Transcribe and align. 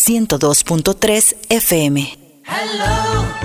102.3 0.00 1.34
FM. 1.50 2.16
Hello, 2.44 3.39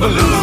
a 0.00 0.37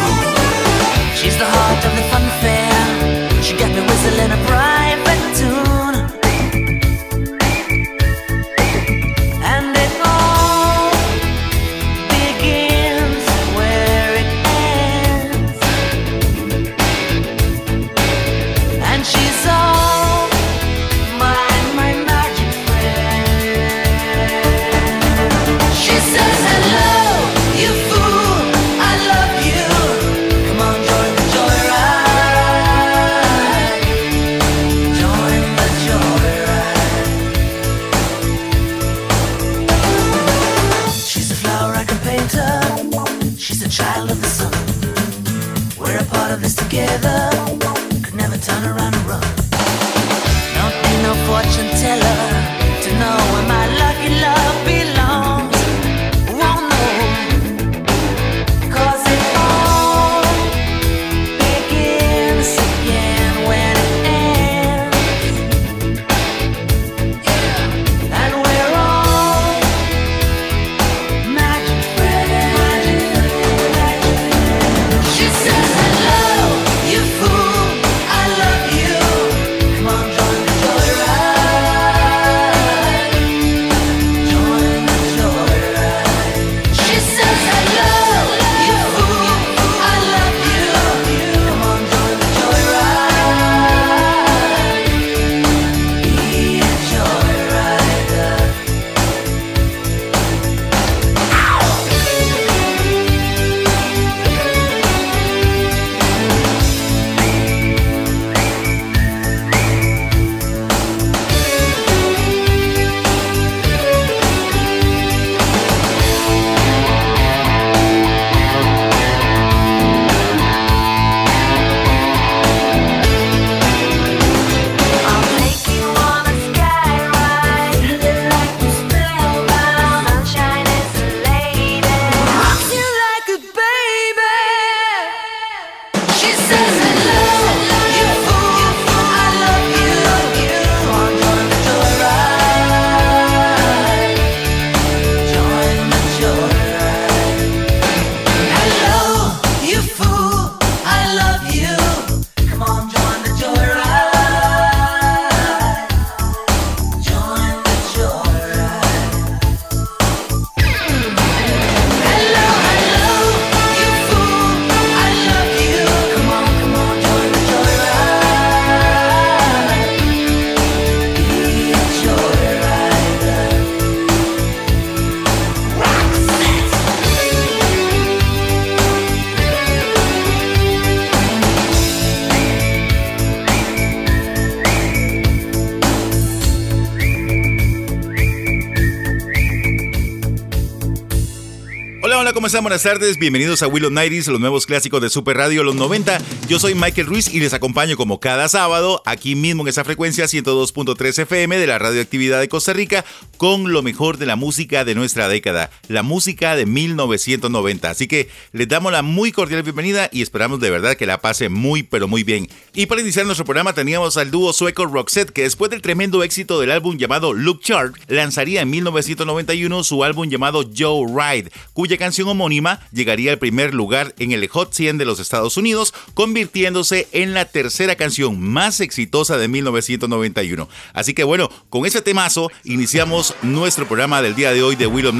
Buenas 192.62 192.84
tardes, 192.84 193.18
bienvenidos 193.18 193.62
a 193.62 193.68
Willow 193.68 193.90
Nighties, 193.90 194.28
los 194.28 194.40
nuevos 194.40 194.64
clásicos 194.64 195.02
de 195.02 195.10
Super 195.10 195.36
Radio 195.36 195.62
los 195.62 195.74
90. 195.74 196.18
Yo 196.48 196.58
soy 196.58 196.74
Michael 196.74 197.06
Ruiz 197.06 197.32
y 197.32 197.38
les 197.38 197.52
acompaño 197.52 197.98
como 197.98 198.18
cada 198.18 198.48
sábado, 198.48 199.02
aquí 199.04 199.36
mismo 199.36 199.62
en 199.62 199.68
esa 199.68 199.84
frecuencia 199.84 200.24
102.3 200.24 201.22
FM 201.22 201.58
de 201.58 201.66
la 201.66 201.78
radioactividad 201.78 202.40
de 202.40 202.48
Costa 202.48 202.72
Rica, 202.72 203.04
con 203.36 203.72
lo 203.72 203.82
mejor 203.82 204.18
de 204.18 204.26
la 204.26 204.36
música 204.36 204.84
de 204.84 204.94
nuestra 204.94 205.28
década, 205.28 205.70
la 205.88 206.02
música 206.02 206.56
de 206.56 206.66
1990. 206.66 207.90
Así 207.90 208.06
que 208.06 208.28
les 208.52 208.68
damos 208.68 208.92
la 208.92 209.02
muy 209.02 209.32
cordial 209.32 209.62
bienvenida 209.62 210.08
y 210.12 210.22
esperamos 210.22 210.60
de 210.60 210.70
verdad 210.70 210.96
que 210.96 211.06
la 211.06 211.20
pase 211.20 211.48
muy, 211.48 211.82
pero 211.82 212.08
muy 212.08 212.24
bien. 212.24 212.48
Y 212.74 212.86
para 212.86 213.00
iniciar 213.00 213.26
nuestro 213.26 213.44
programa 213.44 213.72
teníamos 213.72 214.16
al 214.16 214.30
dúo 214.30 214.52
sueco 214.52 214.86
Roxette, 214.86 215.30
que 215.30 215.42
después 215.42 215.70
del 215.70 215.82
tremendo 215.82 216.22
éxito 216.22 216.60
del 216.60 216.70
álbum 216.70 216.96
llamado 216.96 217.32
Look 217.32 217.60
Chart, 217.60 217.94
lanzaría 218.08 218.62
en 218.62 218.70
1991 218.70 219.84
su 219.84 220.04
álbum 220.04 220.28
llamado 220.28 220.68
Joe 220.76 221.06
Ride, 221.06 221.50
cuya 221.72 221.98
canción 221.98 222.28
homónima 222.28 222.80
llegaría 222.92 223.32
al 223.32 223.38
primer 223.38 223.74
lugar 223.74 224.14
en 224.18 224.32
el 224.32 224.46
Hot 224.48 224.72
100 224.72 224.98
de 224.98 225.04
los 225.04 225.20
Estados 225.20 225.56
Unidos, 225.56 225.94
convirtiéndose 226.14 227.08
en 227.12 227.34
la 227.34 227.46
tercera 227.46 227.96
canción 227.96 228.40
más 228.40 228.80
exitosa 228.80 229.38
de 229.38 229.48
1991. 229.48 230.68
Así 230.92 231.14
que 231.14 231.24
bueno, 231.24 231.50
con 231.68 231.86
ese 231.86 232.02
temazo 232.02 232.50
iniciamos 232.64 233.25
nuestro 233.42 233.86
programa 233.86 234.22
del 234.22 234.34
día 234.34 234.52
de 234.52 234.62
hoy 234.62 234.76
de 234.76 234.86
Will 234.86 235.06
of 235.06 235.14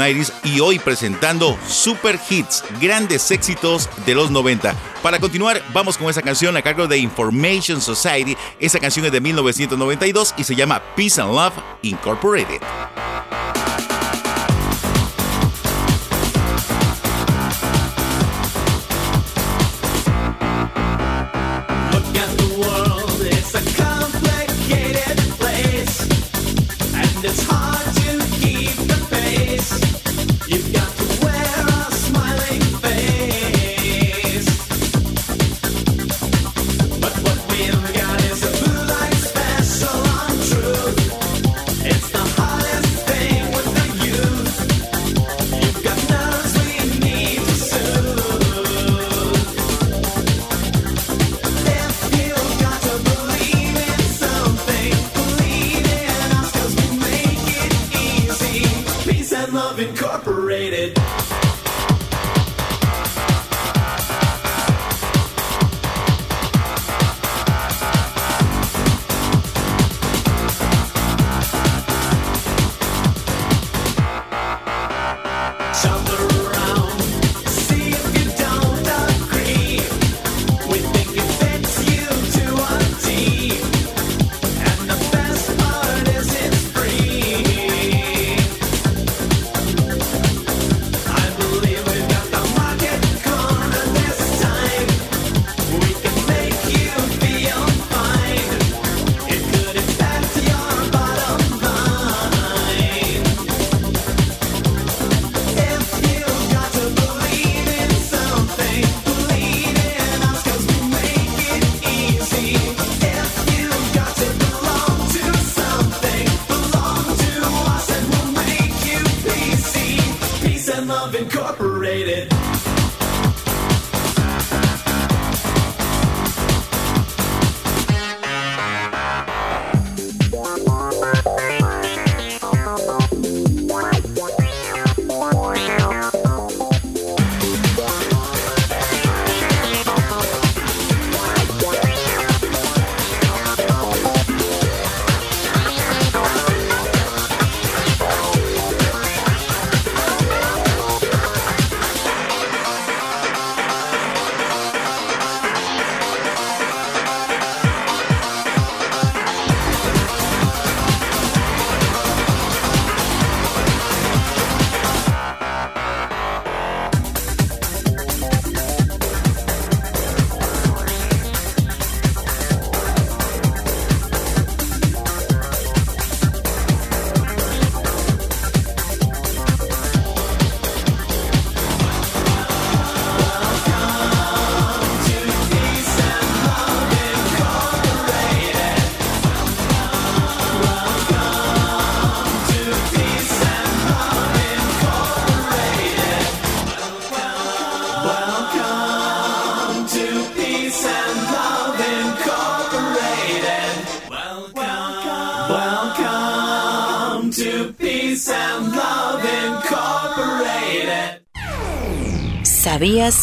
y 0.45 0.61
hoy 0.61 0.79
presentando 0.79 1.57
super 1.67 2.19
hits, 2.29 2.65
grandes 2.81 3.31
éxitos 3.31 3.89
de 4.05 4.15
los 4.15 4.31
90. 4.31 4.75
Para 5.03 5.19
continuar, 5.19 5.63
vamos 5.73 5.97
con 5.97 6.09
esa 6.09 6.23
canción 6.23 6.57
a 6.57 6.63
cargo 6.63 6.87
de 6.87 6.99
Information 6.99 7.81
Society. 7.81 8.37
Esa 8.61 8.79
canción 8.79 9.07
es 9.07 9.13
de 9.13 9.21
1992 9.21 10.35
y 10.37 10.45
se 10.45 10.55
llama 10.55 10.83
Peace 10.95 11.21
and 11.21 11.33
Love 11.33 11.55
Incorporated. 11.83 12.61
Incorporated. 59.79 61.16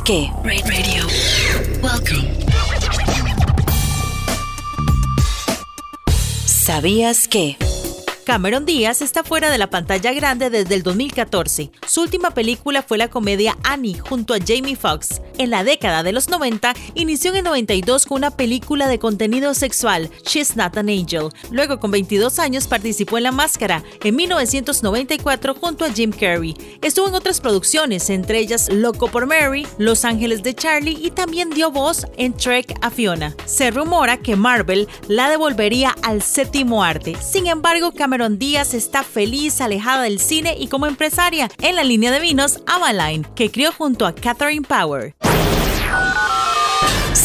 Que? 0.03 0.29
Radio. 0.43 1.07
Welcome. 1.81 2.37
¿Sabías 6.45 7.27
que? 7.27 7.57
Cameron 8.25 8.65
Díaz 8.65 9.01
está 9.01 9.23
fuera 9.23 9.49
de 9.49 9.57
la 9.57 9.69
pantalla 9.69 10.13
grande 10.13 10.49
desde 10.49 10.75
el 10.75 10.83
2014. 10.83 11.71
Su 11.87 12.01
última 12.01 12.31
película 12.31 12.81
fue 12.81 12.97
la 12.97 13.09
comedia 13.09 13.57
Annie 13.63 13.99
junto 13.99 14.33
a 14.33 14.39
Jamie 14.45 14.75
Foxx. 14.75 15.21
En 15.37 15.49
la 15.49 15.63
década 15.63 16.03
de 16.03 16.11
los 16.11 16.29
90, 16.29 16.73
inició 16.95 17.31
en 17.31 17.37
el 17.37 17.43
92 17.45 18.05
con 18.05 18.17
una 18.17 18.31
película 18.31 18.87
de 18.87 18.99
contenido 18.99 19.53
sexual, 19.53 20.09
She's 20.25 20.55
Not 20.55 20.77
an 20.77 20.89
Angel. 20.89 21.29
Luego, 21.51 21.79
con 21.79 21.91
22 21.91 22.39
años, 22.39 22.67
participó 22.67 23.17
en 23.17 23.23
La 23.23 23.31
Máscara, 23.31 23.83
en 24.03 24.15
1994 24.15 25.55
junto 25.55 25.85
a 25.85 25.91
Jim 25.91 26.11
Carrey. 26.11 26.55
Estuvo 26.81 27.07
en 27.07 27.15
otras 27.15 27.41
producciones, 27.41 28.09
entre 28.09 28.39
ellas 28.39 28.69
Loco 28.71 29.07
por 29.07 29.25
Mary, 29.25 29.67
Los 29.77 30.05
Ángeles 30.05 30.43
de 30.43 30.53
Charlie 30.53 30.97
y 31.01 31.11
también 31.11 31.49
dio 31.49 31.71
voz 31.71 32.05
en 32.17 32.33
Trek 32.33 32.77
a 32.81 32.89
Fiona. 32.89 33.35
Se 33.45 33.71
rumora 33.71 34.17
que 34.17 34.35
Marvel 34.35 34.87
la 35.07 35.29
devolvería 35.29 35.95
al 36.03 36.21
séptimo 36.21 36.83
arte. 36.83 37.15
Sin 37.21 37.47
embargo, 37.47 37.91
Cameron 37.91 38.37
Díaz 38.37 38.73
está 38.73 39.03
feliz, 39.03 39.61
alejada 39.61 40.03
del 40.03 40.19
cine 40.19 40.55
y 40.59 40.67
como 40.67 40.85
empresaria 40.85 41.49
en 41.61 41.75
la 41.75 41.83
línea 41.83 42.11
de 42.11 42.19
vinos 42.19 42.59
Avaline, 42.67 43.25
que 43.35 43.51
crió 43.51 43.71
junto 43.71 44.05
a 44.05 44.13
Catherine 44.13 44.65
Power. 44.67 45.15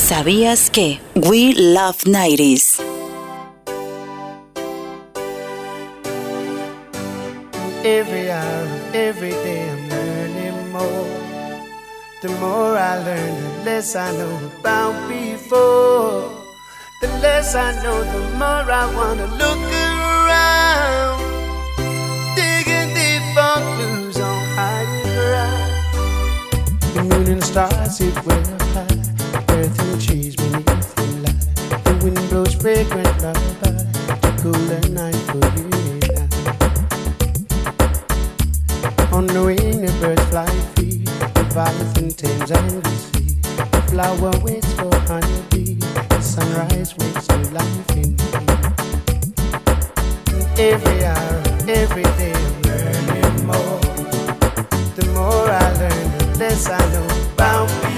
¿Sabías 0.09 0.71
que? 0.71 1.03
We 1.17 1.53
Love 1.53 2.05
90s. 2.07 2.81
Every 7.85 8.31
hour 8.31 8.67
every 8.95 9.33
day 9.33 9.69
I'm 9.69 9.87
learning 9.91 10.73
more. 10.73 11.07
The 12.23 12.31
more 12.41 12.79
I 12.79 13.05
learn, 13.05 13.35
the 13.43 13.65
less 13.67 13.95
I 13.97 14.11
know 14.13 14.35
about 14.59 14.97
before. 15.11 16.33
The 17.03 17.09
less 17.21 17.55
I 17.55 17.73
know, 17.83 18.03
the 18.03 18.31
more 18.39 18.65
I 18.65 18.87
wanna 18.97 19.27
look 19.37 19.61
around. 19.85 21.21
Digging 22.35 22.95
deep 22.97 23.23
for 23.35 23.61
clues 23.77 24.19
on 24.19 24.43
higher 24.57 25.03
ground. 27.27 27.43
stars 27.43 28.01
it 28.01 28.17
way 28.25 28.37
up 28.37 28.47
high. 28.47 28.58
Earth 29.59 29.81
and 29.81 30.01
trees 30.01 30.37
beneath 30.37 30.95
the 30.95 31.03
light. 31.25 31.85
The 31.85 31.95
wind 32.05 32.23
blows 32.31 32.55
fragrant 32.55 33.11
lullaby 33.21 33.75
to 34.23 34.31
cool 34.41 34.53
the 34.53 34.79
night 34.91 35.19
for 35.27 35.43
you 35.59 35.67
and 35.75 36.05
I. 39.11 39.17
On 39.17 39.27
the 39.27 39.43
wing, 39.43 39.81
the 39.85 39.91
birds 40.01 40.23
fly 40.27 40.47
free. 40.77 41.03
The 41.03 41.43
tames 42.17 42.51
and 42.53 42.83
the 42.85 42.91
sea. 42.91 43.35
The 43.73 43.83
flower 43.91 44.31
waits 44.45 44.73
for 44.75 44.95
honeybee. 45.11 45.75
The 46.09 46.21
sunrise 46.21 46.97
wakes 46.97 47.29
new 47.29 47.51
life 47.51 47.91
in 47.97 48.15
me. 48.15 48.47
Every 50.57 51.05
hour, 51.05 51.43
every 51.67 52.07
day, 52.15 52.33
I'm 52.33 52.63
learning 52.63 53.45
more. 53.45 53.81
The 54.95 55.05
more 55.15 55.51
I 55.51 55.73
learn, 55.81 56.09
the 56.17 56.25
less 56.39 56.71
I 56.71 56.79
know 56.93 57.09
about. 57.33 57.98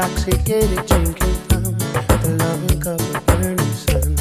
Intoxicated 0.00 0.86
drinking 0.86 1.34
from 1.50 1.62
the 2.22 2.36
loving 2.38 2.80
cup 2.80 3.00
of 3.00 3.26
burning 3.26 3.58
sun. 3.84 4.16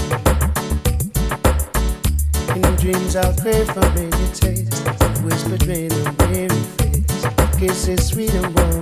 In 2.58 2.76
dreams 2.76 3.16
I'll 3.16 3.34
crave 3.38 3.66
for 3.72 3.90
bigger 3.96 4.28
taste. 4.34 4.76
Whispered 5.24 5.66
rain 5.68 5.94
on 5.94 6.18
weary 6.28 6.50
face. 6.50 7.26
Kisses 7.58 8.10
sweet 8.10 8.34
and 8.34 8.54
warm 8.54 8.79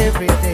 everything. 0.00 0.49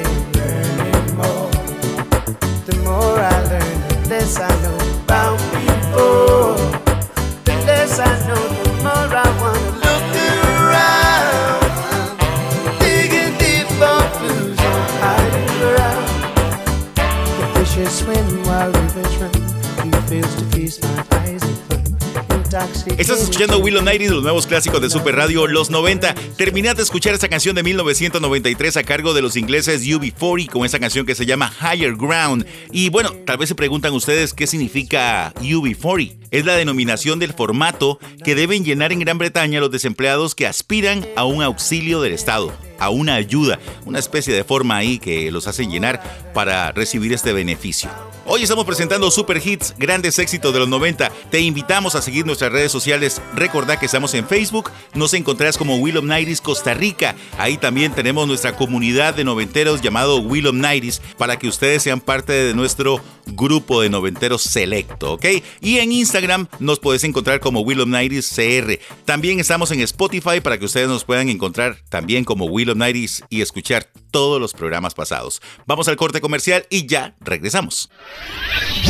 Escuchando 23.37 23.63
Willow 23.63 23.83
Nighty, 23.83 24.09
los 24.09 24.23
nuevos 24.23 24.47
clásicos 24.47 24.81
de 24.81 24.89
Super 24.89 25.15
Radio 25.15 25.47
Los 25.47 25.69
90. 25.69 26.15
Terminad 26.39 26.75
de 26.75 26.83
escuchar 26.83 27.13
esta 27.13 27.29
canción 27.29 27.55
de 27.55 27.63
1993 27.63 28.79
a 28.79 28.83
cargo 28.83 29.13
de 29.13 29.21
los 29.21 29.37
ingleses 29.37 29.83
UB40 29.83 30.49
con 30.49 30.65
esa 30.65 30.79
canción 30.79 31.05
que 31.05 31.15
se 31.15 31.27
llama 31.27 31.53
Higher 31.61 31.97
Ground. 31.97 32.47
Y 32.73 32.89
bueno, 32.89 33.13
tal 33.27 33.37
vez 33.37 33.51
se 33.51 33.55
preguntan 33.55 33.93
ustedes 33.93 34.33
qué 34.33 34.47
significa 34.47 35.35
UB40. 35.35 36.17
Es 36.31 36.47
la 36.47 36.57
denominación 36.57 37.19
del 37.19 37.35
formato 37.35 37.99
que 38.25 38.35
deben 38.35 38.65
llenar 38.65 38.91
en 38.91 39.01
Gran 39.01 39.19
Bretaña 39.19 39.61
los 39.61 39.71
desempleados 39.71 40.35
que 40.35 40.47
aspiran 40.47 41.07
a 41.15 41.27
un 41.27 41.43
auxilio 41.43 42.01
del 42.01 42.15
Estado, 42.15 42.57
a 42.79 42.91
una 42.91 43.15
ayuda, 43.15 43.59
una 43.85 43.99
especie 43.99 44.35
de 44.35 44.45
forma 44.45 44.77
ahí 44.77 44.99
que 44.99 45.31
los 45.31 45.47
hacen 45.47 45.71
llenar 45.71 46.03
para 46.35 46.73
recibir 46.73 47.13
este 47.13 47.33
beneficio. 47.33 47.91
Hoy 48.29 48.43
estamos 48.43 48.65
presentando 48.65 49.09
super 49.13 49.41
hits, 49.45 49.73
grandes 49.79 50.19
éxitos 50.19 50.53
de 50.53 50.59
los 50.59 50.69
90. 50.69 51.13
Te 51.31 51.39
invitamos 51.39 51.95
a 51.95 52.03
seguir 52.03 52.27
nuestras 52.27 52.51
redes 52.51 52.73
sociales. 52.73 53.23
Recordá 53.37 53.79
que 53.79 53.87
estamos 53.87 54.15
en 54.15 54.27
Facebook, 54.27 54.73
nos 54.95 55.15
encontrarás 55.15 55.57
como 55.57 55.77
Will 55.77 55.97
of 55.97 56.05
Nighties 56.05 56.41
Costa 56.41 56.75
Rica. 56.75 57.15
Ahí 57.39 57.57
también 57.57 57.93
tenemos 57.95 58.27
nuestra 58.27 58.57
comunidad 58.57 59.15
de 59.15 59.23
noventeros 59.23 59.81
llamado 59.81 60.19
Will 60.19 60.49
of 60.49 60.57
Nighties 60.57 61.01
para 61.19 61.39
que 61.39 61.47
ustedes 61.47 61.85
sean 61.85 62.01
parte 62.01 62.33
de 62.33 62.55
nuestro 62.55 63.01
grupo 63.27 63.81
de 63.81 63.91
noventeros 63.91 64.43
selecto, 64.43 65.15
¿ok? 65.15 65.27
Y 65.61 65.79
en 65.79 65.93
Instagram 65.93 66.49
nos 66.59 66.81
puedes 66.81 67.05
encontrar 67.05 67.39
como 67.39 67.61
Will 67.61 67.81
of 67.81 67.89
Nighties 67.89 68.33
CR. 68.35 68.79
También 69.05 69.39
estamos 69.39 69.71
en 69.71 69.81
Spotify 69.81 70.41
para 70.41 70.59
que 70.59 70.65
ustedes 70.65 70.89
nos 70.89 71.05
puedan 71.05 71.29
encontrar 71.29 71.79
también 71.89 72.25
como 72.25 72.47
Will 72.47 72.66
of 72.71 72.77
Nighties 72.77 73.25
y 73.31 73.43
escuchar 73.43 73.89
todos 74.11 74.41
los 74.41 74.53
programas 74.53 74.95
pasados. 74.95 75.41
Vamos 75.67 75.89
al 75.89 75.97
corte 75.97 76.21
comercial 76.21 76.67
y 76.71 76.87
ya 76.87 77.15
regresamos. 77.21 77.91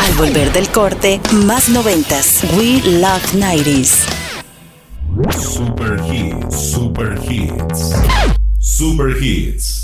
Al 0.00 0.14
volver 0.14 0.52
del 0.52 0.68
corte, 0.68 1.20
más 1.44 1.68
noventas. 1.68 2.42
We 2.56 2.80
Love 2.82 3.24
90s. 3.34 4.06
Super 5.40 5.98
hits, 6.10 6.70
super 6.72 7.18
hits. 7.28 7.94
Super 8.60 9.16
hits. 9.22 9.82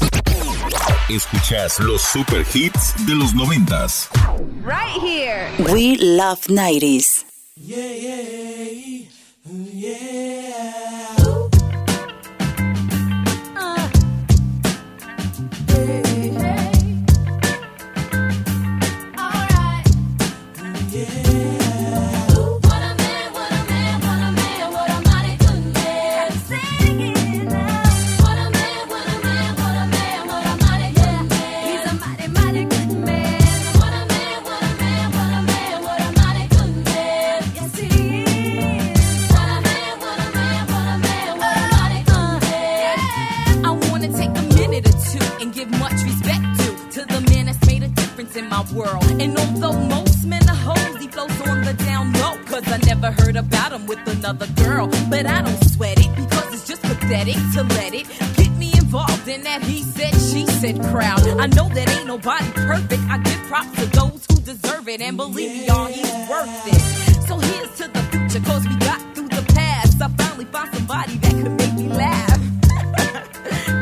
Escuchas 1.08 1.80
los 1.80 2.02
super 2.02 2.44
hits 2.54 2.94
de 3.06 3.14
los 3.14 3.34
noventas. 3.34 4.08
Right 4.64 5.00
here. 5.00 5.50
We 5.72 5.96
Love 5.98 6.46
90s. 6.48 7.24
I 7.64 8.91
never 53.02 53.22
heard 53.22 53.36
about 53.36 53.72
him 53.72 53.86
with 53.86 53.98
another 54.06 54.46
girl. 54.62 54.86
But 55.10 55.26
I 55.26 55.42
don't 55.42 55.64
sweat 55.64 55.98
it 55.98 56.14
because 56.14 56.54
it's 56.54 56.66
just 56.66 56.82
pathetic. 56.82 57.34
to 57.54 57.62
let 57.74 57.94
it 57.94 58.06
get 58.36 58.50
me 58.56 58.72
involved 58.74 59.26
in 59.26 59.42
that 59.42 59.62
he 59.62 59.82
said, 59.82 60.12
she 60.14 60.46
said 60.46 60.80
crowd. 60.90 61.26
I 61.40 61.46
know 61.46 61.68
that 61.68 61.88
ain't 61.96 62.06
nobody 62.06 62.50
perfect. 62.52 63.02
I 63.10 63.18
give 63.18 63.40
props 63.48 63.74
to 63.76 63.86
those 63.86 64.26
who 64.26 64.36
deserve 64.42 64.88
it. 64.88 65.00
And 65.00 65.16
believe 65.16 65.50
me, 65.50 65.66
y'all, 65.66 65.86
he's 65.86 66.12
worth 66.28 66.66
it. 66.66 67.26
So 67.26 67.38
here's 67.38 67.76
to 67.78 67.88
the 67.88 68.02
future, 68.10 68.44
cause 68.44 68.68
we 68.68 68.76
got 68.76 69.00
through 69.14 69.28
the 69.28 69.44
past. 69.54 70.00
I 70.00 70.08
finally 70.08 70.44
found 70.46 70.74
somebody 70.74 71.16
that 71.16 71.32
could 71.32 71.56
make 71.58 71.74
me 71.74 71.88
laugh. 71.88 72.40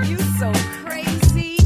you 0.08 0.18
so 0.38 0.52
crazy. 0.84 1.58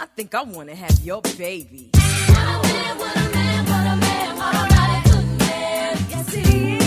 I 0.00 0.06
think 0.16 0.34
I 0.34 0.42
wanna 0.42 0.74
have 0.74 0.98
your 1.00 1.20
baby. 1.36 1.90
What 1.92 2.38
a 2.38 2.62
man, 2.62 2.98
what 2.98 3.16
a 3.16 3.28
man, 3.34 3.64
what 3.66 3.86
a 3.86 3.96
man, 3.96 4.36
what 4.36 4.54
a 4.54 5.22
man. 5.38 6.06
Yes, 6.10 6.34
he 6.34 6.76
is. 6.76 6.81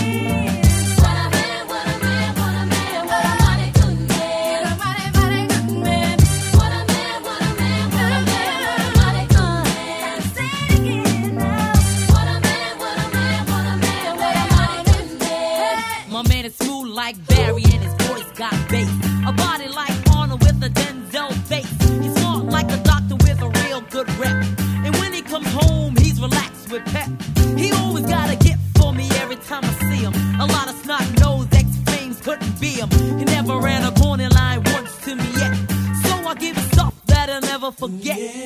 My 16.16 16.22
man 16.28 16.46
is 16.46 16.56
smooth 16.56 16.92
like 16.92 17.14
Barry 17.26 17.62
and 17.62 17.82
his 17.84 17.92
voice 18.08 18.24
got 18.38 18.54
bass. 18.70 18.88
A 19.26 19.32
body 19.32 19.68
like 19.68 19.92
Arnold 20.16 20.40
with 20.40 20.64
a 20.64 20.70
Denzel 20.70 21.30
face. 21.44 21.70
He's 22.00 22.14
smart 22.14 22.46
like 22.46 22.72
a 22.72 22.78
doctor 22.78 23.16
with 23.16 23.38
a 23.42 23.50
real 23.60 23.82
good 23.90 24.08
rep. 24.18 24.42
And 24.86 24.96
when 24.96 25.12
he 25.12 25.20
comes 25.20 25.46
home, 25.52 25.94
he's 25.96 26.18
relaxed 26.18 26.72
with 26.72 26.86
pep. 26.86 27.10
He 27.58 27.70
always 27.72 28.06
got 28.06 28.32
a 28.32 28.36
gift 28.36 28.62
for 28.78 28.94
me 28.94 29.10
every 29.20 29.36
time 29.36 29.62
I 29.62 29.72
see 29.90 30.04
him. 30.06 30.14
A 30.40 30.46
lot 30.46 30.70
of 30.70 30.76
snot 30.84 31.04
nose 31.20 31.48
ex 31.52 31.68
flames 31.84 32.18
couldn't 32.22 32.58
be 32.62 32.70
him. 32.80 32.88
He 33.18 33.26
never 33.26 33.58
ran 33.58 33.84
a 33.84 33.92
corner 34.00 34.30
line 34.30 34.62
once 34.72 34.96
to 35.04 35.16
me 35.16 35.28
yet. 35.36 35.54
So 36.02 36.14
I 36.30 36.34
give 36.38 36.56
him 36.56 36.64
stuff 36.72 36.94
that 37.08 37.28
I'll 37.28 37.42
never 37.42 37.70
forget. 37.72 38.16
He 38.16 38.45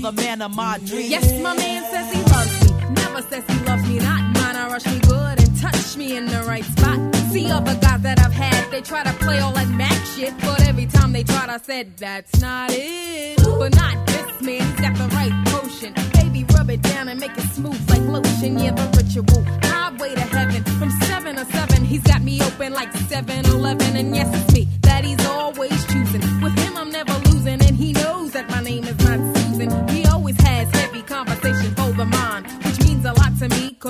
the 0.00 0.12
man 0.12 0.40
of 0.40 0.54
my 0.56 0.78
dreams. 0.78 1.10
Yes, 1.10 1.40
my 1.42 1.54
man 1.54 1.82
says 1.90 2.12
he 2.12 2.22
loves 2.32 2.70
me. 2.70 2.94
Never 2.94 3.22
says 3.22 3.44
he 3.46 3.64
loves 3.64 3.86
me 3.88 3.98
not. 3.98 4.22
Mine, 4.34 4.56
I 4.56 4.68
rush 4.70 4.86
me 4.86 4.98
good 5.00 5.38
and 5.38 5.60
touch 5.60 5.96
me 5.96 6.16
in 6.16 6.26
the 6.26 6.42
right 6.44 6.64
spot. 6.64 6.98
See 7.30 7.50
other 7.50 7.74
guys 7.74 8.00
that 8.02 8.18
I've 8.20 8.32
had, 8.32 8.70
they 8.70 8.80
try 8.80 9.04
to 9.04 9.12
play 9.24 9.38
all 9.40 9.52
that 9.52 9.68
Mac 9.68 10.04
shit. 10.06 10.32
But 10.40 10.66
every 10.66 10.86
time 10.86 11.12
they 11.12 11.22
tried, 11.22 11.50
I 11.50 11.58
said, 11.58 11.96
that's 11.98 12.40
not 12.40 12.70
it. 12.72 13.36
But 13.38 13.74
not 13.76 14.06
this 14.06 14.40
man, 14.40 14.62
he's 14.62 14.80
got 14.80 14.96
the 14.96 15.08
right 15.14 15.46
potion. 15.46 15.92
Baby, 16.14 16.46
rub 16.54 16.70
it 16.70 16.82
down 16.82 17.08
and 17.08 17.20
make 17.20 17.36
it 17.36 17.48
smooth 17.52 17.90
like 17.90 18.00
lotion. 18.00 18.58
Yeah, 18.58 18.72
the 18.72 18.86
ritual. 18.96 19.44
Highway 19.64 20.14
to 20.14 20.20
heaven. 20.20 20.64
From 20.78 20.90
7 20.90 21.36
to 21.36 21.44
7, 21.44 21.84
he's 21.84 22.02
got 22.02 22.22
me 22.22 22.40
open 22.42 22.72
like 22.72 22.92
7 22.92 23.46
Eleven. 23.46 23.96
And 23.96 24.14
yes, 24.14 24.28
it's 24.32 24.54
me 24.54 24.79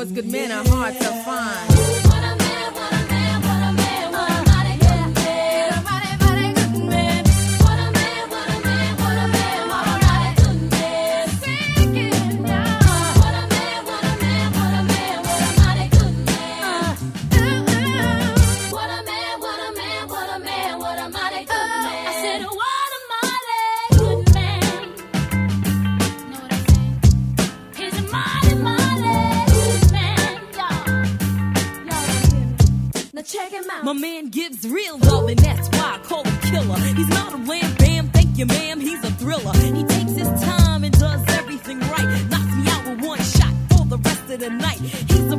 cause 0.00 0.12
good 0.12 0.32
men 0.32 0.50
are 0.50 0.66
hard 0.66 0.94
to 0.94 1.24
find. 1.24 1.69
My 33.82 33.94
man 33.94 34.28
gives 34.28 34.68
real 34.68 34.98
love, 34.98 35.28
and 35.28 35.38
that's 35.38 35.68
why 35.70 35.96
I 35.96 35.98
call 36.04 36.22
him 36.22 36.36
killer. 36.42 36.78
He's 36.78 37.08
not 37.08 37.32
a 37.32 37.36
lamb 37.38 37.74
bam, 37.78 38.08
thank 38.10 38.36
you, 38.36 38.44
ma'am. 38.44 38.78
He's 38.78 39.02
a 39.02 39.10
thriller. 39.12 39.54
He 39.56 39.82
takes 39.84 40.12
his 40.12 40.28
time 40.42 40.84
and 40.84 40.98
does 40.98 41.24
everything 41.28 41.80
right. 41.80 42.26
Knocks 42.30 42.56
me 42.56 42.70
out 42.70 42.86
with 42.86 43.00
one 43.06 43.18
shot 43.22 43.54
for 43.70 43.86
the 43.86 43.96
rest 43.96 44.30
of 44.30 44.40
the 44.40 44.50
night. 44.50 44.80
He's 44.80 45.32
a 45.32 45.36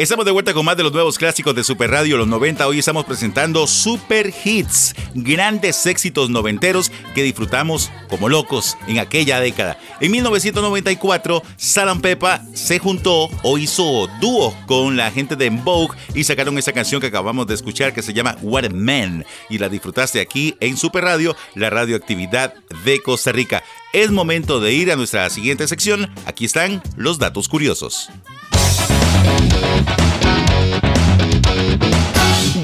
Estamos 0.00 0.24
de 0.24 0.30
vuelta 0.30 0.54
con 0.54 0.64
más 0.64 0.78
de 0.78 0.82
los 0.82 0.94
nuevos 0.94 1.18
clásicos 1.18 1.54
de 1.54 1.62
Super 1.62 1.90
Radio 1.90 2.16
los 2.16 2.26
90. 2.26 2.66
Hoy 2.66 2.78
estamos 2.78 3.04
presentando 3.04 3.66
Super 3.66 4.32
Hits, 4.44 4.94
grandes 5.12 5.84
éxitos 5.84 6.30
noventeros 6.30 6.90
que 7.14 7.22
disfrutamos 7.22 7.90
como 8.08 8.30
locos 8.30 8.78
en 8.88 8.98
aquella 8.98 9.40
década. 9.40 9.78
En 10.00 10.10
1994, 10.12 11.42
Salam 11.58 12.00
Pepa 12.00 12.40
se 12.54 12.78
juntó 12.78 13.28
o 13.42 13.58
hizo 13.58 14.08
dúo 14.22 14.56
con 14.66 14.96
la 14.96 15.10
gente 15.10 15.36
de 15.36 15.50
Vogue 15.50 15.94
y 16.14 16.24
sacaron 16.24 16.56
esa 16.56 16.72
canción 16.72 17.02
que 17.02 17.08
acabamos 17.08 17.46
de 17.46 17.56
escuchar 17.56 17.92
que 17.92 18.00
se 18.00 18.14
llama 18.14 18.38
What 18.40 18.64
a 18.64 18.70
Man 18.70 19.26
y 19.50 19.58
la 19.58 19.68
disfrutaste 19.68 20.22
aquí 20.22 20.56
en 20.60 20.78
Super 20.78 21.04
Radio, 21.04 21.36
la 21.54 21.68
radioactividad 21.68 22.54
de 22.86 23.02
Costa 23.02 23.32
Rica. 23.32 23.62
Es 23.92 24.10
momento 24.10 24.60
de 24.60 24.72
ir 24.72 24.90
a 24.92 24.96
nuestra 24.96 25.28
siguiente 25.28 25.68
sección. 25.68 26.10
Aquí 26.24 26.46
están 26.46 26.82
los 26.96 27.18
datos 27.18 27.50
curiosos. 27.50 28.08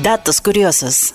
Datos 0.03 0.41
curiosos. 0.41 1.15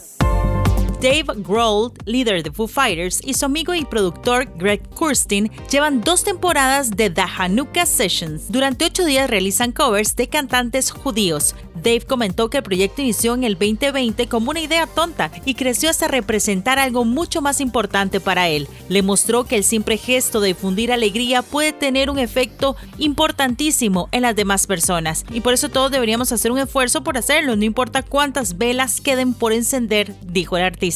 Dave 1.01 1.25
Grohl, 1.37 1.91
líder 2.05 2.43
de 2.43 2.51
Foo 2.51 2.67
Fighters, 2.67 3.21
y 3.25 3.33
su 3.33 3.45
amigo 3.45 3.73
y 3.73 3.85
productor 3.85 4.47
Greg 4.55 4.87
Kurstin 4.89 5.49
llevan 5.71 6.01
dos 6.01 6.23
temporadas 6.23 6.91
de 6.91 7.09
The 7.09 7.23
Hanukkah 7.39 7.87
Sessions. 7.87 8.51
Durante 8.51 8.85
ocho 8.85 9.03
días 9.03 9.27
realizan 9.27 9.71
covers 9.71 10.15
de 10.15 10.27
cantantes 10.27 10.91
judíos. 10.91 11.55
Dave 11.73 12.01
comentó 12.01 12.51
que 12.51 12.57
el 12.57 12.63
proyecto 12.63 13.01
inició 13.01 13.33
en 13.33 13.43
el 13.43 13.57
2020 13.57 14.27
como 14.27 14.51
una 14.51 14.59
idea 14.59 14.85
tonta 14.85 15.31
y 15.43 15.55
creció 15.55 15.89
hasta 15.89 16.07
representar 16.07 16.77
algo 16.77 17.03
mucho 17.03 17.41
más 17.41 17.61
importante 17.61 18.19
para 18.19 18.49
él. 18.49 18.67
Le 18.87 19.01
mostró 19.01 19.45
que 19.45 19.55
el 19.55 19.63
simple 19.63 19.97
gesto 19.97 20.39
de 20.39 20.49
difundir 20.49 20.91
alegría 20.91 21.41
puede 21.41 21.73
tener 21.73 22.11
un 22.11 22.19
efecto 22.19 22.75
importantísimo 22.99 24.07
en 24.11 24.21
las 24.21 24.35
demás 24.35 24.67
personas 24.67 25.25
y 25.31 25.41
por 25.41 25.55
eso 25.55 25.69
todos 25.69 25.89
deberíamos 25.89 26.31
hacer 26.31 26.51
un 26.51 26.59
esfuerzo 26.59 27.03
por 27.03 27.17
hacerlo, 27.17 27.55
no 27.55 27.65
importa 27.65 28.03
cuántas 28.03 28.59
velas 28.59 29.01
queden 29.01 29.33
por 29.33 29.51
encender, 29.51 30.13
dijo 30.27 30.57
el 30.57 30.63
artista. 30.63 30.90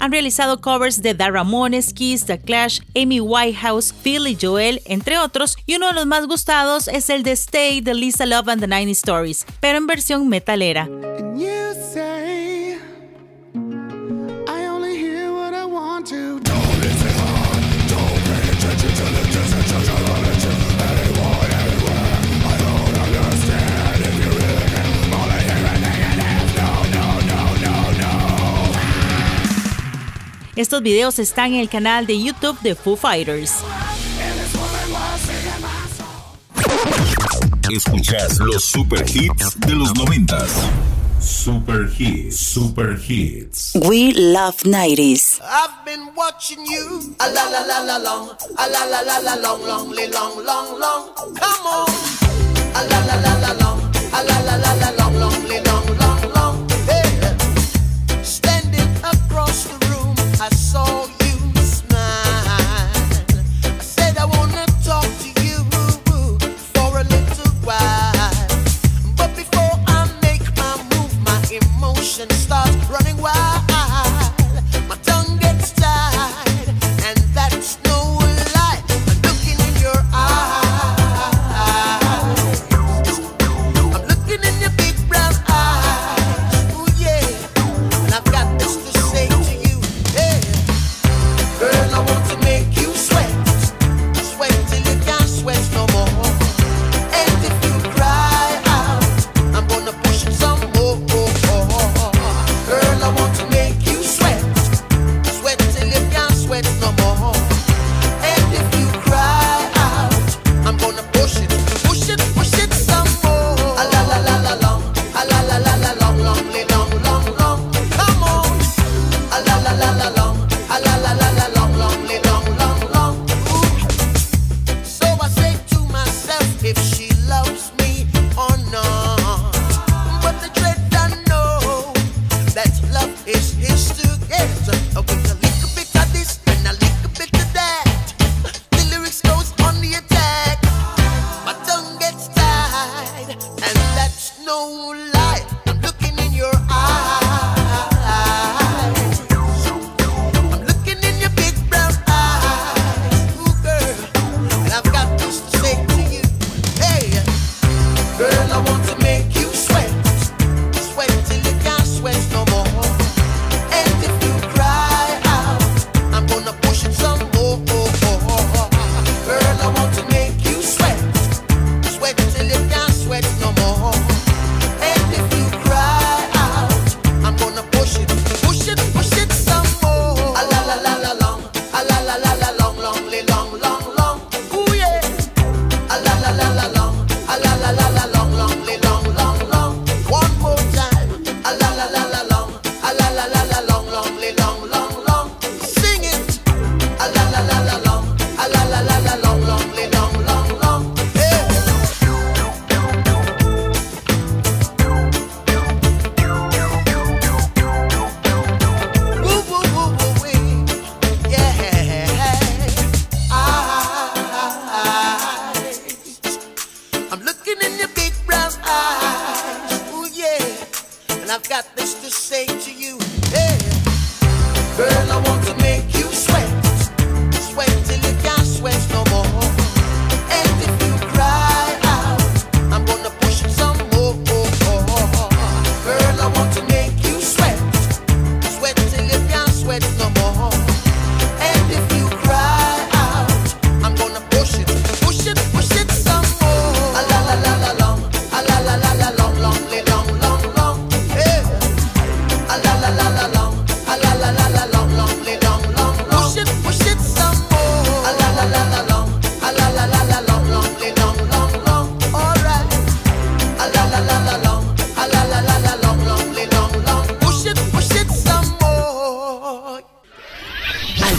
Han 0.00 0.12
realizado 0.12 0.60
covers 0.60 1.02
de 1.02 1.14
The 1.14 1.30
Ramones, 1.30 1.92
Kiss, 1.92 2.24
The 2.26 2.40
Clash, 2.40 2.80
Amy 2.94 3.20
Whitehouse, 3.20 3.92
Phil 3.92 4.26
y 4.26 4.38
Joel, 4.40 4.82
entre 4.86 5.18
otros, 5.18 5.56
y 5.66 5.76
uno 5.76 5.88
de 5.88 5.94
los 5.94 6.06
más 6.06 6.26
gustados 6.26 6.88
es 6.88 7.10
el 7.10 7.22
de 7.22 7.32
Stay 7.32 7.80
de 7.80 7.94
Lisa 7.94 8.26
Love 8.26 8.48
and 8.48 8.60
the 8.60 8.66
90 8.66 8.92
Stories, 8.92 9.46
pero 9.60 9.78
en 9.78 9.86
versión 9.86 10.28
metalera. 10.28 10.88
Estos 30.56 30.82
videos 30.82 31.18
están 31.18 31.52
en 31.54 31.60
el 31.60 31.68
canal 31.68 32.06
de 32.06 32.20
YouTube 32.22 32.58
de 32.60 32.74
Foo 32.74 32.96
Fighters. 32.96 33.52
Escuchas 37.70 38.38
los 38.38 38.64
super 38.64 39.04
hits 39.08 39.58
de 39.60 39.72
los 39.74 39.94
noventas. 39.96 40.50
Super 41.20 41.88
hits, 41.98 42.36
super 42.36 42.96
hits. 43.08 43.72
We 43.74 44.12
love 44.12 44.56
90s. 44.64 45.40
I've 45.42 45.84
been 45.84 46.14
watching 46.14 46.64
you. 46.66 47.14
A 47.18 47.28
la 47.30 47.48
la 47.50 47.60
la 47.66 47.80
la 47.80 47.98
long. 47.98 48.30
A 48.58 48.68
la 48.68 48.84
la 48.84 49.00
la 49.02 49.18
la 49.20 49.34
long, 49.36 49.62
long, 49.66 49.90
li- 49.90 50.08
long, 50.08 50.36
long, 50.44 50.78
long. 50.78 51.14
Come 51.14 51.66
on. 51.66 51.88
A 52.74 52.82
la 52.84 52.98
la 53.06 53.16
la 53.16 53.38
la 53.40 53.52
long. 53.54 53.80
A 54.12 54.22
la 54.22 54.40
la 54.40 54.56
la 54.56 54.74
la 54.74 54.90
long, 54.98 55.14
long, 55.18 55.48
long, 55.64 55.98
long, 55.98 56.32
long. 56.34 56.68
Hey. 56.86 57.08
Standing 58.22 58.90
across 59.02 59.64
the 59.64 59.83
I 60.40 60.48
saw 60.48 61.13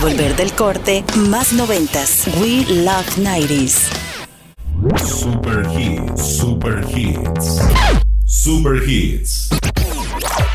volver 0.05 0.35
del 0.35 0.53
corte, 0.53 1.03
más 1.15 1.51
noventas. 1.51 2.27
We 2.39 2.63
Love 2.69 3.17
90s. 3.17 3.89
Super 5.03 5.65
Hits, 5.75 6.37
Super 6.37 6.85
Hits. 6.95 7.59
Super 8.27 8.87
Hits. 8.87 9.49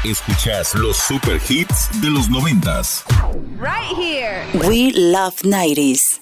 Escuchas 0.05 0.73
los 0.77 0.97
Super 0.97 1.41
Hits 1.49 1.89
de 2.01 2.11
los 2.11 2.31
noventas. 2.31 3.03
Right 3.59 3.91
here. 3.97 4.47
We 4.69 4.93
Love 4.95 5.35
90s. 5.43 6.21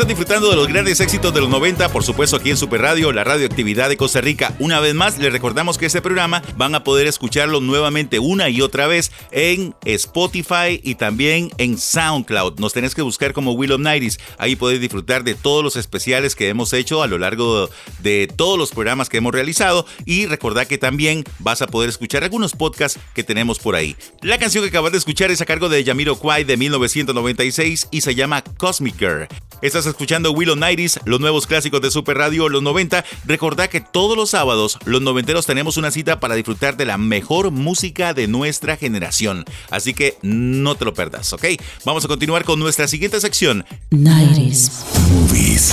She 0.00 0.10
Estás 0.10 0.16
disfrutando 0.16 0.48
de 0.48 0.56
los 0.56 0.66
grandes 0.66 0.98
éxitos 1.00 1.34
de 1.34 1.42
los 1.42 1.50
90, 1.50 1.90
por 1.90 2.02
supuesto 2.02 2.36
aquí 2.36 2.48
en 2.48 2.56
Super 2.56 2.80
Radio, 2.80 3.12
la 3.12 3.22
radioactividad 3.22 3.90
de 3.90 3.98
Costa 3.98 4.22
Rica. 4.22 4.54
Una 4.58 4.80
vez 4.80 4.94
más, 4.94 5.18
les 5.18 5.30
recordamos 5.30 5.76
que 5.76 5.84
este 5.84 6.00
programa 6.00 6.42
van 6.56 6.74
a 6.74 6.84
poder 6.84 7.06
escucharlo 7.06 7.60
nuevamente 7.60 8.18
una 8.18 8.48
y 8.48 8.62
otra 8.62 8.86
vez 8.86 9.12
en 9.30 9.74
Spotify 9.84 10.80
y 10.82 10.94
también 10.94 11.50
en 11.58 11.76
SoundCloud. 11.76 12.60
Nos 12.60 12.72
tenés 12.72 12.94
que 12.94 13.02
buscar 13.02 13.34
como 13.34 13.52
Will 13.52 13.72
of 13.72 13.80
Nighties. 13.80 14.18
Ahí 14.38 14.56
podés 14.56 14.80
disfrutar 14.80 15.22
de 15.22 15.34
todos 15.34 15.62
los 15.62 15.76
especiales 15.76 16.34
que 16.34 16.48
hemos 16.48 16.72
hecho 16.72 17.02
a 17.02 17.06
lo 17.06 17.18
largo 17.18 17.68
de 17.98 18.26
todos 18.34 18.58
los 18.58 18.70
programas 18.70 19.10
que 19.10 19.18
hemos 19.18 19.34
realizado. 19.34 19.84
Y 20.06 20.24
recordad 20.24 20.66
que 20.66 20.78
también 20.78 21.24
vas 21.40 21.60
a 21.60 21.66
poder 21.66 21.90
escuchar 21.90 22.24
algunos 22.24 22.54
podcasts 22.54 22.98
que 23.12 23.22
tenemos 23.22 23.58
por 23.58 23.76
ahí. 23.76 23.96
La 24.22 24.38
canción 24.38 24.64
que 24.64 24.70
acabas 24.70 24.92
de 24.92 24.98
escuchar 24.98 25.30
es 25.30 25.42
a 25.42 25.44
cargo 25.44 25.68
de 25.68 25.84
Yamiro 25.84 26.16
Kwai 26.16 26.44
de 26.44 26.56
1996 26.56 27.88
y 27.90 28.00
se 28.00 28.14
llama 28.14 28.42
Cosmic 28.56 28.98
Girl. 28.98 29.28
Estás 29.60 29.89
escuchando 29.90 30.32
Willow 30.32 30.56
Nighties, 30.56 31.00
los 31.04 31.20
nuevos 31.20 31.46
clásicos 31.46 31.80
de 31.80 31.90
Super 31.90 32.16
Radio, 32.16 32.48
los 32.48 32.62
90. 32.62 33.04
Recordá 33.26 33.68
que 33.68 33.80
todos 33.80 34.16
los 34.16 34.30
sábados, 34.30 34.78
los 34.84 35.02
noventeros 35.02 35.46
tenemos 35.46 35.76
una 35.76 35.90
cita 35.90 36.20
para 36.20 36.34
disfrutar 36.34 36.76
de 36.76 36.86
la 36.86 36.98
mejor 36.98 37.50
música 37.50 38.14
de 38.14 38.26
nuestra 38.28 38.76
generación. 38.76 39.44
Así 39.70 39.92
que 39.94 40.16
no 40.22 40.74
te 40.74 40.84
lo 40.84 40.94
perdas, 40.94 41.32
¿ok? 41.32 41.44
Vamos 41.84 42.04
a 42.04 42.08
continuar 42.08 42.44
con 42.44 42.58
nuestra 42.58 42.88
siguiente 42.88 43.20
sección. 43.20 43.64
90s. 43.90 44.70
Movies. 45.10 45.72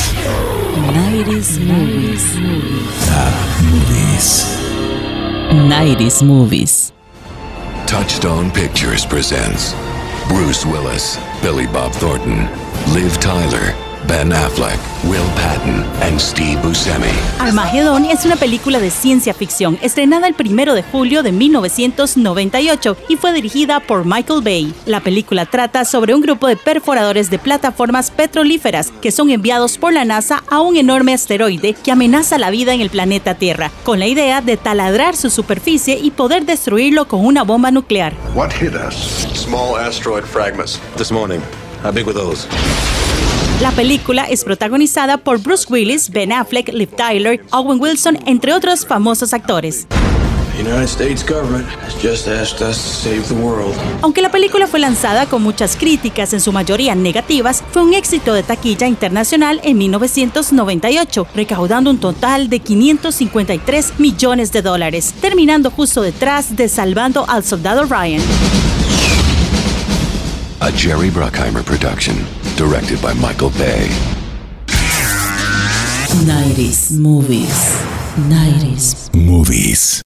90s 0.75 1.59
movies. 1.59 2.23
Movies. 3.61 4.45
90s 5.51 6.23
Movies. 6.23 6.93
Touchstone 7.85 8.51
Pictures 8.51 9.05
presents 9.05 9.73
Bruce 10.27 10.65
Willis, 10.65 11.17
Billy 11.41 11.65
Bob 11.67 11.93
Thornton, 11.93 12.49
Liv 12.93 13.17
Tyler, 13.19 13.73
Ben 14.07 14.31
Affleck, 14.31 14.79
Will 15.03 15.27
Patton, 15.35 15.83
and 16.01 16.17
Steve 16.17 16.57
Buscemi. 16.63 17.07
Armageddon 17.39 18.05
es 18.05 18.23
una 18.23 18.37
película 18.37 18.79
de 18.79 18.89
ciencia 18.89 19.33
ficción 19.33 19.77
estrenada 19.81 20.29
el 20.29 20.35
1 20.39 20.75
de 20.75 20.83
julio 20.83 21.23
de 21.23 21.33
1998 21.33 22.95
y 23.09 23.17
fue 23.17 23.33
dirigida 23.33 23.81
por 23.81 24.05
Michael 24.05 24.41
Bay. 24.41 24.73
La 24.85 25.01
película 25.01 25.45
trata 25.45 25.83
sobre 25.83 26.15
un 26.15 26.21
grupo 26.21 26.47
de 26.47 26.55
perforadores 26.55 27.29
de 27.29 27.37
plataformas 27.37 28.09
petrolíferas 28.09 28.93
que 29.01 29.11
son 29.11 29.29
enviados 29.29 29.77
por 29.77 29.91
la 29.91 30.05
NASA 30.05 30.41
a 30.49 30.61
un 30.61 30.77
enorme 30.77 31.13
asteroide 31.13 31.73
que 31.73 31.91
amenaza 31.91 32.37
la 32.37 32.49
vida 32.49 32.73
en 32.73 32.79
el 32.79 32.89
planeta 32.89 33.35
Tierra, 33.35 33.71
con 33.83 33.99
la 33.99 34.07
idea 34.07 34.39
de 34.39 34.55
taladrar 34.55 35.17
su 35.17 35.29
superficie 35.29 35.99
y 36.01 36.11
poder 36.11 36.45
destruirlo 36.45 37.09
con 37.09 37.25
una 37.25 37.43
bomba 37.43 37.71
nuclear. 37.71 38.13
What 38.33 38.51
hit 38.51 38.73
us? 38.73 39.27
Small 39.33 39.75
asteroid 39.75 40.23
fragments. 40.23 40.79
This 40.95 41.11
morning. 41.11 41.41
How 41.83 41.91
big 41.91 42.05
were 42.05 42.13
those? 42.13 42.47
La 43.61 43.71
película 43.71 44.25
es 44.25 44.43
protagonizada 44.43 45.17
por 45.17 45.39
Bruce 45.41 45.65
Willis, 45.67 46.11
Ben 46.11 46.31
Affleck, 46.31 46.71
Liv 46.73 46.89
Tyler, 46.95 47.43
Owen 47.49 47.81
Wilson, 47.81 48.19
entre 48.27 48.53
otros 48.53 48.85
famosos 48.85 49.33
actores. 49.33 49.87
Aunque 54.03 54.21
la 54.21 54.29
película 54.29 54.67
fue 54.67 54.79
lanzada 54.79 55.25
con 55.25 55.41
muchas 55.41 55.75
críticas, 55.75 56.33
en 56.33 56.39
su 56.39 56.51
mayoría 56.51 56.93
negativas, 56.93 57.63
fue 57.71 57.81
un 57.81 57.95
éxito 57.95 58.33
de 58.33 58.43
taquilla 58.43 58.85
internacional 58.85 59.59
en 59.63 59.79
1998, 59.79 61.27
recaudando 61.33 61.89
un 61.89 61.99
total 61.99 62.49
de 62.49 62.59
553 62.59 63.99
millones 63.99 64.51
de 64.51 64.61
dólares, 64.61 65.15
terminando 65.19 65.71
justo 65.71 66.03
detrás 66.03 66.55
de 66.55 66.69
Salvando 66.69 67.27
al 67.27 67.43
Soldado 67.43 67.85
Ryan. 67.85 68.21
A 70.67 70.71
Jerry 70.73 71.07
Bruckheimer 71.07 71.65
production, 71.65 72.17
directed 72.57 73.01
by 73.01 73.13
Michael 73.13 73.51
Bay. 73.51 73.87
90s 76.27 76.91
Movies. 76.99 77.81
90s 78.27 79.15
Movies. 79.15 80.01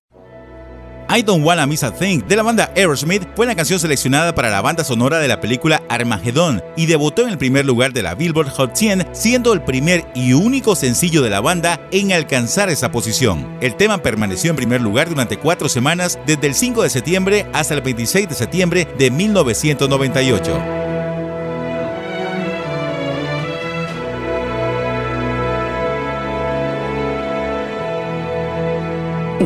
I 1.14 1.24
Don't 1.24 1.44
Wanna 1.44 1.68
Miss 1.68 1.84
a 1.84 1.92
Thing 1.92 2.22
de 2.26 2.38
la 2.38 2.44
banda 2.44 2.72
Aerosmith 2.74 3.28
fue 3.36 3.46
la 3.46 3.54
canción 3.54 3.78
seleccionada 3.80 4.34
para 4.34 4.50
la 4.50 4.62
banda 4.62 4.86
sonora 4.86 5.20
de 5.20 5.28
la 5.28 5.42
película 5.42 5.84
Armageddon 5.90 6.64
y 6.78 6.86
debutó 6.86 7.24
en 7.24 7.30
el 7.30 7.38
primer 7.38 7.66
lugar 7.66 7.92
de 7.92 8.02
la 8.02 8.16
Billboard 8.16 8.50
Hot 8.52 8.78
100, 8.78 9.10
siendo 9.12 9.52
el 9.52 9.62
primer 9.62 10.06
y 10.16 10.32
único 10.32 10.74
sencillo 10.74 11.22
de 11.22 11.30
la 11.30 11.42
banda 11.42 11.82
en 11.92 12.14
alcanzar 12.14 12.70
esa 12.70 12.92
posición. 12.92 13.58
El 13.60 13.76
tema 13.76 13.98
permaneció 13.98 14.52
en 14.52 14.56
primer 14.56 14.80
lugar 14.80 15.10
durante 15.10 15.38
cuatro 15.38 15.68
semanas 15.68 16.18
desde 16.26 16.48
el 16.48 16.56
5 16.56 16.82
de 16.84 16.90
septiembre 16.90 17.46
hasta 17.52 17.74
el 17.74 17.82
26 17.82 18.30
de 18.30 18.36
septiembre 18.36 18.88
de 18.98 19.12
1998. 19.12 20.81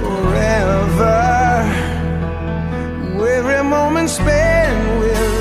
forever. 0.00 1.18
Every 3.38 3.62
moment 3.62 4.10
spent 4.10 5.00
with 5.00 5.37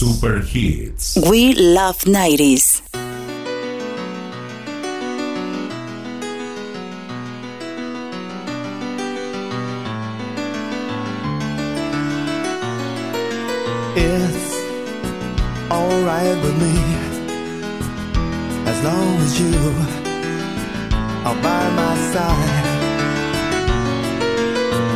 Super 0.00 0.40
Hits. 0.40 1.18
We 1.28 1.52
love 1.52 1.98
90s. 2.08 2.80
It's 13.94 14.50
alright 15.70 16.36
with 16.44 16.56
me 16.62 16.76
as 18.70 18.82
long 18.82 19.18
as 19.20 19.38
you 19.38 19.52
are 21.28 21.38
by 21.42 21.62
my 21.76 21.94
side. 22.12 22.68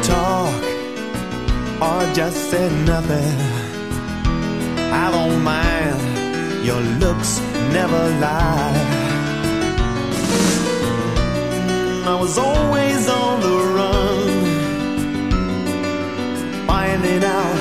Talk 0.03 0.63
or 1.83 2.15
just 2.15 2.51
say 2.51 2.71
nothing. 2.87 3.64
I 5.03 5.11
don't 5.11 5.43
mind. 5.43 6.65
Your 6.65 6.81
looks 7.03 7.41
never 7.77 8.03
lie. 8.25 8.75
I 12.13 12.15
was 12.21 12.39
always 12.39 13.09
on 13.09 13.41
the 13.41 13.57
run, 13.77 14.29
finding 16.67 17.25
out 17.25 17.59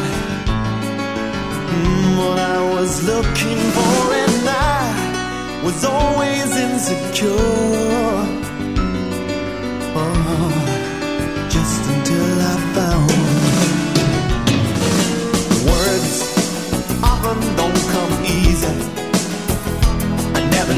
mm, 1.71 2.17
what 2.19 2.37
I 2.39 2.59
was 2.75 3.03
looking 3.11 3.61
for, 3.77 3.97
and 4.25 4.49
I 4.49 5.61
was 5.65 5.83
always 5.83 6.49
insecure. 6.65 8.42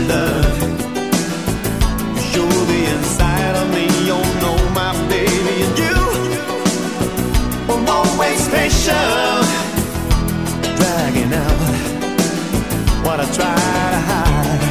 I. 0.07 0.43
You're 2.33 2.65
the 2.71 2.81
inside 2.95 3.55
of 3.61 3.67
me, 3.73 3.85
you 4.07 4.17
know 4.41 4.57
my 4.73 4.91
baby, 5.09 5.55
and 5.65 5.77
you 5.79 5.95
always 7.89 8.47
patient 8.49 9.47
dragging 10.77 11.33
out 11.33 11.59
what 13.05 13.19
I 13.19 13.25
try 13.37 13.55
to 13.95 14.01
hide. 14.09 14.63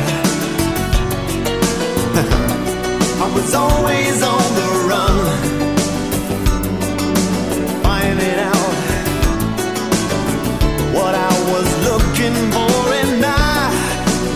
I 3.25 3.27
was 3.35 3.55
always 3.55 4.23
on 4.23 4.55
the 4.61 4.69
run, 4.89 5.17
finding 7.83 8.39
out 8.53 8.75
what 10.97 11.15
I 11.15 11.33
was 11.53 11.69
looking 11.89 12.37
for, 12.53 12.84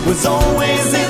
was 0.09 0.25
always 0.25 0.93
insecure 0.93 1.08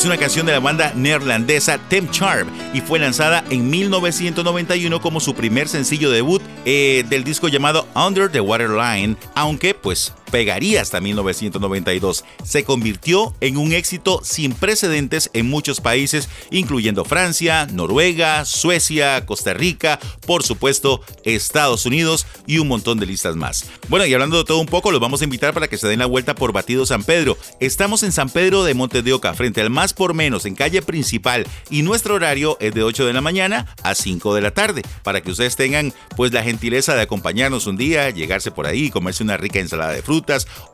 es 0.00 0.06
una 0.06 0.16
canción 0.16 0.46
de 0.46 0.52
la 0.52 0.60
banda 0.60 0.94
neerlandesa 0.96 1.76
Temp 1.76 2.10
Charm 2.10 2.48
y 2.72 2.80
fue 2.80 2.98
lanzada 2.98 3.44
en 3.50 3.68
1991 3.68 4.98
como 5.02 5.20
su 5.20 5.34
primer 5.34 5.68
sencillo 5.68 6.10
debut 6.10 6.40
eh, 6.64 7.04
del 7.10 7.22
disco 7.22 7.48
llamado 7.48 7.86
Under 7.94 8.32
the 8.32 8.40
Waterline, 8.40 9.18
aunque 9.34 9.74
pues 9.74 10.14
pegaría 10.30 10.80
hasta 10.80 11.00
1992. 11.00 12.24
Se 12.44 12.64
convirtió 12.64 13.34
en 13.40 13.56
un 13.56 13.72
éxito 13.72 14.20
sin 14.24 14.52
precedentes 14.52 15.30
en 15.32 15.48
muchos 15.48 15.80
países, 15.80 16.28
incluyendo 16.50 17.04
Francia, 17.04 17.66
Noruega, 17.66 18.44
Suecia, 18.44 19.26
Costa 19.26 19.54
Rica, 19.54 19.98
por 20.26 20.42
supuesto 20.42 21.02
Estados 21.24 21.86
Unidos 21.86 22.26
y 22.46 22.58
un 22.58 22.68
montón 22.68 22.98
de 22.98 23.06
listas 23.06 23.36
más. 23.36 23.66
Bueno, 23.88 24.06
y 24.06 24.14
hablando 24.14 24.38
de 24.38 24.44
todo 24.44 24.58
un 24.58 24.66
poco, 24.66 24.92
los 24.92 25.00
vamos 25.00 25.20
a 25.20 25.24
invitar 25.24 25.52
para 25.52 25.68
que 25.68 25.78
se 25.78 25.88
den 25.88 25.98
la 25.98 26.06
vuelta 26.06 26.34
por 26.34 26.52
Batido 26.52 26.86
San 26.86 27.02
Pedro. 27.02 27.36
Estamos 27.58 28.02
en 28.02 28.12
San 28.12 28.30
Pedro 28.30 28.64
de 28.64 28.74
Montes 28.74 29.04
de 29.04 29.12
Oca, 29.12 29.34
frente 29.34 29.60
al 29.60 29.70
más 29.70 29.92
por 29.92 30.14
menos, 30.14 30.46
en 30.46 30.54
calle 30.54 30.82
principal, 30.82 31.46
y 31.68 31.82
nuestro 31.82 32.14
horario 32.14 32.56
es 32.60 32.72
de 32.74 32.82
8 32.82 33.06
de 33.06 33.12
la 33.12 33.20
mañana 33.20 33.74
a 33.82 33.94
5 33.94 34.34
de 34.34 34.40
la 34.40 34.52
tarde, 34.52 34.82
para 35.02 35.20
que 35.20 35.30
ustedes 35.30 35.56
tengan 35.56 35.92
pues 36.16 36.32
la 36.32 36.42
gentileza 36.42 36.94
de 36.94 37.02
acompañarnos 37.02 37.66
un 37.66 37.76
día, 37.76 38.10
llegarse 38.10 38.50
por 38.50 38.66
ahí, 38.66 38.90
comerse 38.90 39.22
una 39.22 39.36
rica 39.36 39.58
ensalada 39.58 39.92
de 39.92 40.02
fruta 40.02 40.19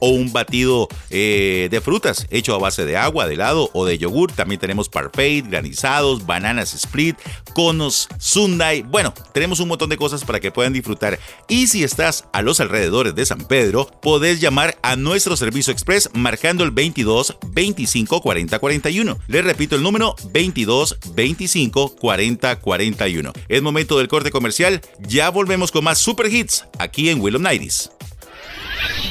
o 0.01 0.09
un 0.09 0.33
batido 0.33 0.89
eh, 1.11 1.69
de 1.71 1.81
frutas 1.81 2.27
hecho 2.31 2.55
a 2.55 2.59
base 2.59 2.85
de 2.85 2.97
agua, 2.97 3.27
de 3.27 3.35
helado 3.35 3.71
o 3.73 3.85
de 3.85 3.99
yogur. 3.99 4.33
También 4.33 4.61
tenemos 4.61 4.89
parfait, 4.89 5.47
granizados, 5.47 6.27
bananas 6.27 6.75
split, 6.75 7.17
conos, 7.55 8.09
sundae. 8.19 8.83
Bueno, 8.83 9.13
tenemos 9.33 9.61
un 9.61 9.69
montón 9.69 9.91
de 9.91 9.97
cosas 9.97 10.25
para 10.25 10.41
que 10.41 10.53
puedan 10.53 10.73
disfrutar. 10.73 11.19
Y 11.49 11.67
si 11.67 11.85
estás 11.85 12.25
a 12.33 12.43
los 12.43 12.61
alrededores 12.61 13.15
de 13.15 13.27
San 13.27 13.41
Pedro, 13.45 13.87
podés 14.03 14.41
llamar 14.41 14.79
a 14.83 14.97
nuestro 14.97 15.37
servicio 15.37 15.73
express 15.73 16.11
marcando 16.15 16.65
el 16.65 16.71
22 16.71 17.39
25 17.49 18.21
40 18.21 18.59
41. 18.59 19.19
Les 19.29 19.45
repito 19.45 19.77
el 19.77 19.83
número 19.83 20.15
22 20.31 20.99
25 21.15 21.97
40 21.97 22.57
41. 22.61 23.33
Es 23.49 23.63
momento 23.63 23.99
del 23.99 24.09
corte 24.09 24.31
comercial. 24.31 24.81
Ya 25.01 25.31
volvemos 25.31 25.73
con 25.73 25.85
más 25.85 25.99
super 25.99 26.33
hits 26.33 26.65
aquí 26.79 27.09
en 27.09 27.21
Willow 27.21 27.41
Nighties. 27.41 27.96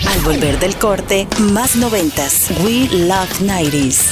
Al 0.08 0.20
volver 0.22 0.60
del 0.60 0.76
corte, 0.76 1.28
más 1.40 1.76
noventas. 1.76 2.50
We 2.64 2.88
Love 2.92 3.42
90s. 3.42 4.12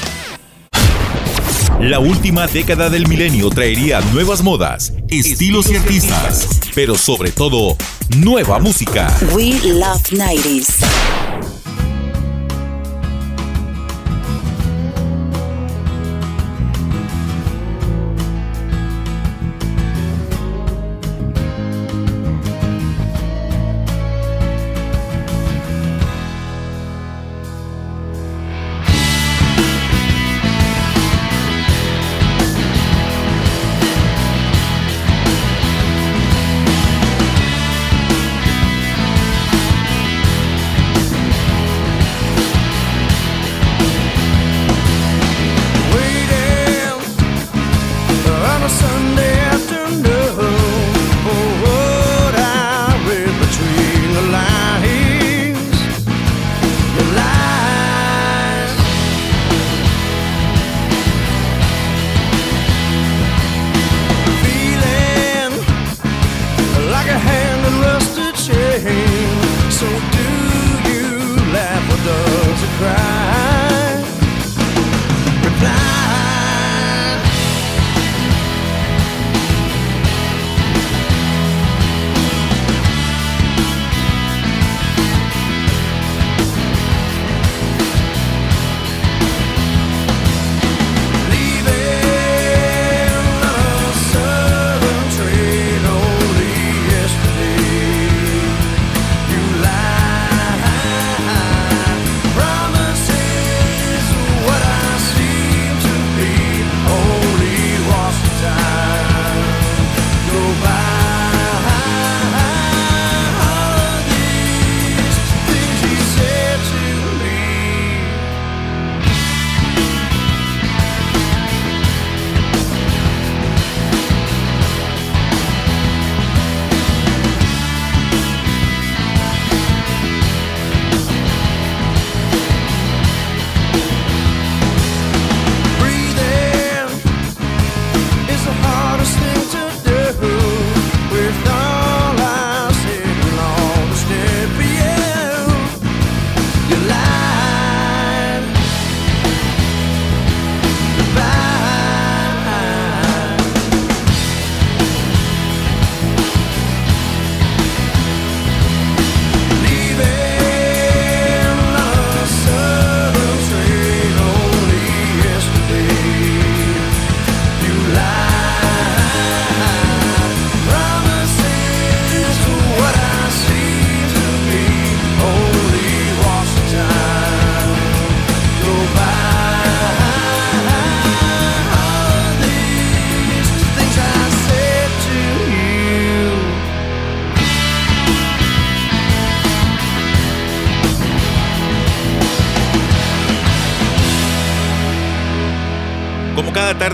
La 1.79 1.99
última 1.99 2.47
década 2.47 2.89
del 2.89 3.07
milenio 3.07 3.49
traería 3.49 3.99
nuevas 4.13 4.41
modas, 4.41 4.93
estilos 5.09 5.69
y 5.69 5.75
artistas, 5.75 6.47
pero 6.73 6.95
sobre 6.95 7.31
todo, 7.31 7.75
nueva 8.17 8.59
música. 8.59 9.13
We 9.33 9.59
Love 9.73 10.03
90s. 10.11 11.62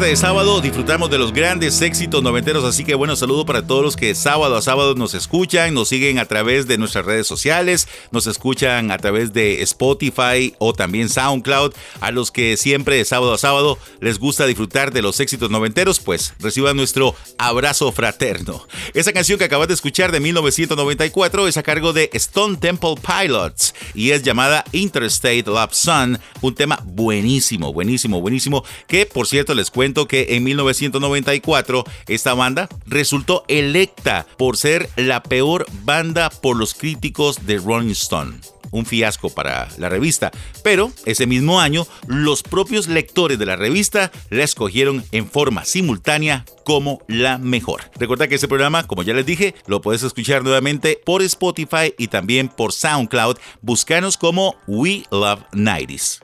De 0.07 0.15
sábado, 0.15 0.61
disfrutamos 0.61 1.09
de 1.09 1.17
los 1.17 1.33
grandes 1.33 1.81
éxitos 1.81 2.23
noventeros, 2.23 2.63
así 2.63 2.85
que 2.85 2.95
bueno, 2.95 3.17
saludo 3.17 3.45
para 3.45 3.67
todos 3.67 3.83
los 3.83 3.97
que 3.97 4.15
sábado 4.15 4.55
a 4.55 4.61
sábado 4.61 4.95
nos 4.95 5.13
escuchan, 5.13 5.73
nos 5.73 5.89
siguen 5.89 6.19
a 6.19 6.25
través 6.25 6.67
de 6.67 6.77
nuestras 6.77 7.05
redes 7.05 7.27
sociales, 7.27 7.87
nos 8.11 8.25
escuchan 8.25 8.91
a 8.91 8.97
través 8.97 9.33
de 9.33 9.61
Spotify 9.63 10.55
o 10.57 10.73
también 10.73 11.09
SoundCloud, 11.09 11.73
a 11.99 12.11
los 12.11 12.31
que 12.31 12.55
siempre 12.55 12.95
de 12.95 13.03
sábado 13.03 13.33
a 13.33 13.37
sábado 13.37 13.77
les 13.99 14.19
gusta 14.19 14.45
disfrutar 14.45 14.93
de 14.93 15.01
los 15.01 15.19
éxitos 15.19 15.51
noventeros, 15.51 15.99
pues 15.99 16.33
reciban 16.39 16.77
nuestro 16.77 17.13
abrazo 17.37 17.91
fraterno. 17.91 18.65
Esa 18.93 19.11
canción 19.11 19.37
que 19.37 19.45
acabas 19.45 19.67
de 19.67 19.73
escuchar 19.73 20.13
de 20.13 20.21
1994 20.21 21.47
es 21.47 21.57
a 21.57 21.63
cargo 21.63 21.91
de 21.91 22.09
Stone 22.13 22.57
Temple 22.57 22.95
Pilots 23.05 23.73
y 23.93 24.11
es 24.11 24.23
llamada 24.23 24.63
Interstate 24.71 25.43
Love 25.45 25.73
Sun, 25.73 26.19
un 26.39 26.55
tema 26.55 26.81
buenísimo, 26.85 27.73
buenísimo, 27.73 28.21
buenísimo, 28.21 28.63
que 28.87 29.05
por 29.05 29.27
cierto 29.27 29.53
les 29.53 29.69
cuento 29.69 29.88
que 29.93 30.35
en 30.35 30.43
1994 30.43 31.83
esta 32.07 32.33
banda 32.33 32.69
resultó 32.85 33.43
electa 33.47 34.25
por 34.37 34.57
ser 34.57 34.89
la 34.95 35.23
peor 35.23 35.65
banda 35.83 36.29
por 36.29 36.57
los 36.57 36.73
críticos 36.73 37.45
de 37.45 37.57
Rolling 37.57 37.91
Stone. 37.91 38.37
Un 38.71 38.85
fiasco 38.85 39.31
para 39.31 39.67
la 39.79 39.89
revista, 39.89 40.31
pero 40.63 40.91
ese 41.05 41.25
mismo 41.25 41.59
año 41.59 41.87
los 42.05 42.43
propios 42.43 42.87
lectores 42.87 43.39
de 43.39 43.47
la 43.47 43.55
revista 43.55 44.11
la 44.29 44.43
escogieron 44.43 45.03
en 45.11 45.27
forma 45.27 45.65
simultánea 45.65 46.45
como 46.63 47.01
la 47.07 47.39
mejor. 47.39 47.81
Recuerda 47.97 48.27
que 48.27 48.35
este 48.35 48.47
programa, 48.47 48.85
como 48.85 49.01
ya 49.01 49.15
les 49.15 49.25
dije, 49.25 49.55
lo 49.65 49.81
puedes 49.81 50.03
escuchar 50.03 50.43
nuevamente 50.43 51.01
por 51.03 51.23
Spotify 51.23 51.95
y 51.97 52.09
también 52.09 52.47
por 52.47 52.71
SoundCloud. 52.71 53.37
Búscanos 53.61 54.17
como 54.17 54.55
We 54.67 55.03
Love 55.09 55.41
90s. 55.51 56.19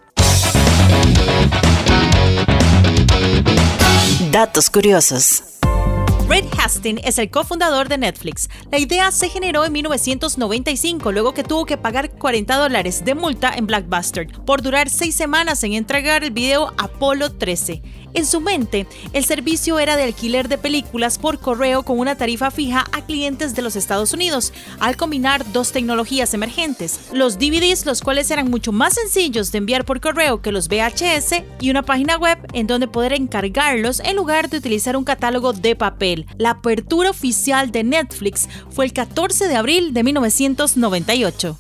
Datos 4.32 4.69
curiosos. 4.69 5.43
Reed 6.28 6.45
Hastings 6.57 7.01
es 7.03 7.19
el 7.19 7.30
cofundador 7.30 7.89
de 7.89 7.97
Netflix. 7.97 8.49
La 8.71 8.80
idea 8.80 9.11
se 9.11 9.30
generó 9.30 9.65
en 9.65 9.73
1995, 9.73 11.11
luego 11.11 11.34
que 11.34 11.43
tuvo 11.43 11.65
que 11.65 11.78
pagar 11.78 12.09
40 12.11 12.55
dólares 12.55 13.03
de 13.05 13.13
multa 13.13 13.53
en 13.53 13.67
Blackbuster 13.67 14.28
por 14.45 14.61
durar 14.61 14.89
seis 14.89 15.15
semanas 15.15 15.63
en 15.63 15.73
entregar 15.73 16.23
el 16.23 16.32
video 16.32 16.73
Apolo 16.78 17.34
13. 17.34 17.82
En 18.16 18.26
su 18.26 18.39
mente, 18.39 18.88
el 19.11 19.26
servicio 19.26 19.78
era 19.78 19.97
de 19.97 20.03
alquiler 20.03 20.47
de 20.47 20.57
películas 20.57 21.18
por 21.18 21.38
correo 21.38 21.84
con 21.84 21.99
una 21.99 22.16
tarifa 22.16 22.49
fija 22.49 22.86
a 22.93 23.05
clientes 23.05 23.55
de 23.55 23.61
los 23.61 23.76
Estados 23.76 24.13
Unidos, 24.13 24.53
al 24.80 24.95
combinar 24.95 25.45
dos 25.51 25.74
tecnologías 25.74 26.34
emergentes, 26.34 27.01
los 27.11 27.38
DVDs, 27.38 27.86
los 27.86 28.01
cuales 28.01 28.32
eran 28.32 28.49
mucho 28.49 28.72
más 28.72 28.93
sencillos 28.93 29.51
de 29.51 29.57
enviar 29.57 29.84
por 29.84 29.99
correo 29.99 30.41
que 30.41 30.53
los 30.53 30.70
VHS, 30.70 31.43
y 31.59 31.70
una 31.70 31.84
página 31.84 32.18
web 32.18 32.38
en 32.53 32.68
donde 32.68 32.88
poder 32.88 33.11
encargarlos 33.11 33.99
en 33.99 34.16
lugar 34.16 34.49
de 34.49 34.57
utilizar 34.59 34.95
un 34.95 35.03
catálogo 35.03 35.51
de 35.51 35.76
papel. 35.76 36.26
La 36.38 36.51
apertura 36.51 37.09
oficial 37.09 37.72
de 37.72 37.84
Netflix 37.84 38.47
fue 38.70 38.86
el 38.86 38.93
14 38.93 39.49
de 39.49 39.55
abril 39.57 39.93
de 39.93 40.03
1998. 40.03 41.59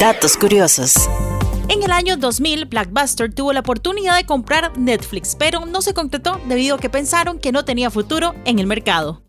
Datos 0.00 0.38
curiosos. 0.38 1.06
En 1.68 1.82
el 1.82 1.90
año 1.90 2.16
2000, 2.16 2.66
Blackbuster 2.66 3.34
tuvo 3.34 3.52
la 3.52 3.60
oportunidad 3.60 4.16
de 4.16 4.24
comprar 4.24 4.78
Netflix, 4.78 5.34
pero 5.36 5.66
no 5.66 5.82
se 5.82 5.94
concretó 5.94 6.40
debido 6.46 6.76
a 6.76 6.78
que 6.78 6.88
pensaron 6.88 7.40
que 7.40 7.50
no 7.50 7.64
tenía 7.64 7.90
futuro 7.90 8.34
en 8.44 8.60
el 8.60 8.66
mercado. 8.68 9.22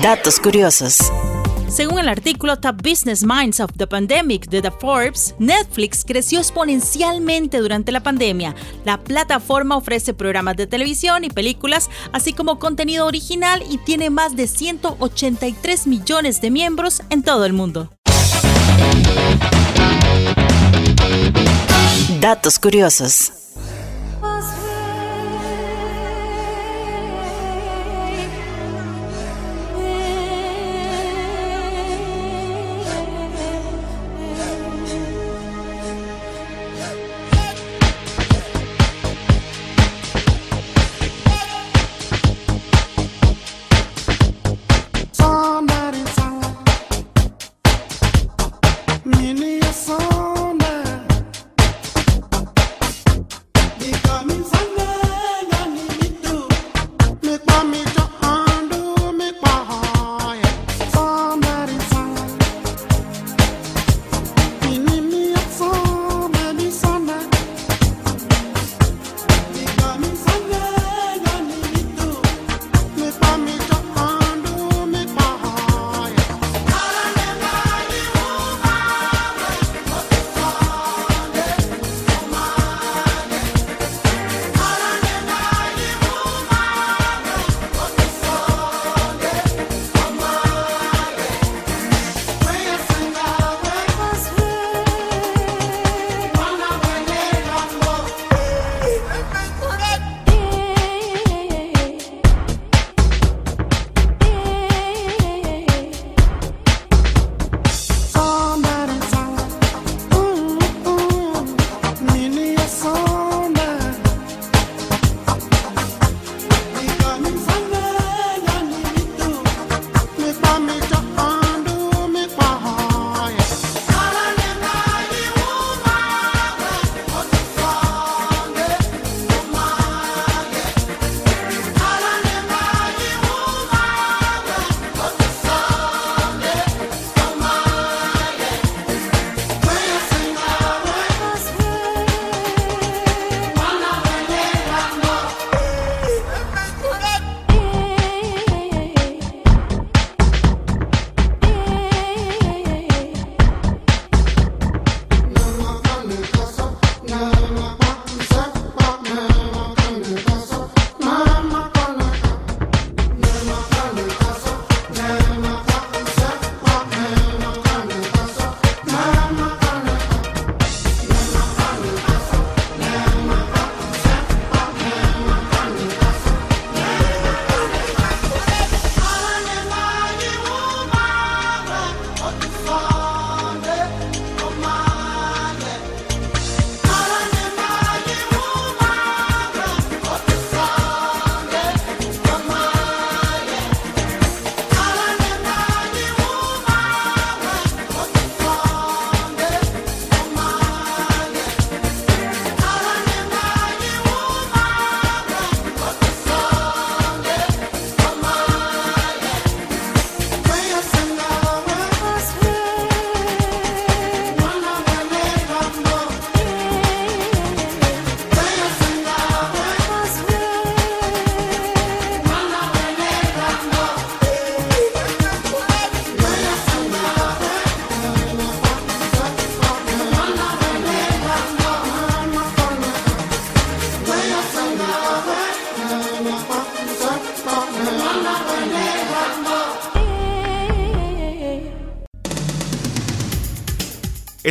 Datos 0.00 0.38
curiosos. 0.38 0.98
Según 1.68 1.98
el 1.98 2.08
artículo 2.08 2.56
Top 2.58 2.76
Business 2.80 3.24
Minds 3.24 3.58
of 3.58 3.72
the 3.76 3.88
Pandemic 3.88 4.48
de 4.48 4.62
The 4.62 4.70
Forbes, 4.70 5.34
Netflix 5.40 6.04
creció 6.04 6.38
exponencialmente 6.38 7.58
durante 7.58 7.90
la 7.90 8.04
pandemia. 8.04 8.54
La 8.84 9.02
plataforma 9.02 9.76
ofrece 9.76 10.14
programas 10.14 10.56
de 10.56 10.68
televisión 10.68 11.24
y 11.24 11.30
películas, 11.30 11.90
así 12.12 12.32
como 12.32 12.60
contenido 12.60 13.06
original 13.06 13.64
y 13.68 13.78
tiene 13.78 14.10
más 14.10 14.36
de 14.36 14.46
183 14.46 15.88
millones 15.88 16.40
de 16.40 16.50
miembros 16.52 17.02
en 17.10 17.24
todo 17.24 17.44
el 17.44 17.52
mundo. 17.52 17.90
Datos 22.20 22.58
curiosos. 22.58 23.32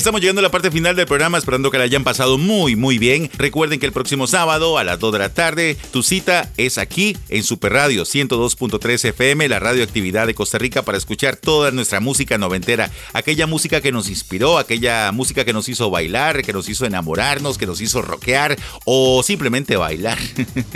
Estamos 0.06 0.22
llegando 0.22 0.42
a 0.42 0.44
la 0.44 0.52
parte 0.52 0.70
final 0.70 0.96
del 0.96 1.08
programa, 1.08 1.40
esperando 1.40 1.72
que 1.72 1.80
la 1.80 1.86
hayan 1.86 2.04
pasado 2.04 2.38
muy, 2.38 2.76
muy 2.76 3.00
bien. 3.00 3.28
Recuerden 3.40 3.80
que 3.80 3.88
el 3.88 3.92
próximo 3.92 4.28
sábado 4.28 4.78
a 4.78 4.84
las 4.84 5.00
2 5.00 5.14
de 5.14 5.18
la 5.18 5.34
tarde, 5.34 5.78
tu 5.92 6.04
cita 6.04 6.52
es 6.58 6.78
aquí 6.78 7.18
en 7.30 7.42
Super 7.42 7.74
Radio 7.74 8.04
102.3 8.04 9.04
FM, 9.04 9.50
la 9.50 9.58
radioactividad 9.58 10.28
de 10.28 10.36
Costa 10.36 10.60
Rica, 10.60 10.84
para 10.84 11.00
escuchar 11.00 11.38
toda 11.38 11.72
nuestra 11.72 12.02
música 12.02 12.38
noventera. 12.38 12.92
Aquella 13.14 13.48
música 13.48 13.82
que 13.82 13.92
nos 13.92 14.08
inspiró, 14.08 14.60
aquella 14.60 15.12
música 15.12 15.44
que 15.44 15.54
nos 15.54 15.70
hizo 15.70 15.90
bailar, 15.90 16.44
que 16.44 16.54
nos 16.54 16.70
hizo 16.70 16.86
enamorarnos, 16.86 17.58
que 17.58 17.66
nos 17.66 17.82
hizo 17.82 18.04
rockear 18.04 18.60
o 18.86 19.24
simplemente 19.24 19.76
bailar. 19.76 20.20